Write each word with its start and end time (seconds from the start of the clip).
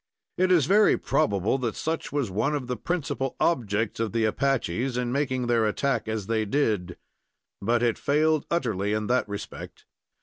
It 0.35 0.51
is 0.51 0.65
very 0.65 0.97
probable 0.97 1.59
that 1.59 1.75
such 1.75 2.11
was 2.11 2.31
one 2.31 2.55
of 2.55 2.65
the 2.65 2.75
principal 2.75 3.35
objects 3.39 3.99
of 3.99 4.13
the 4.13 4.25
Apaches 4.25 4.97
in 4.97 5.11
making 5.11 5.45
their 5.45 5.67
attack 5.67 6.07
as 6.07 6.25
they 6.25 6.43
did; 6.43 6.97
but 7.61 7.83
it 7.83 7.99
failed 7.99 8.47
utterly 8.49 8.93
in 8.93 9.05
that 9.05 9.29
respect. 9.29 9.85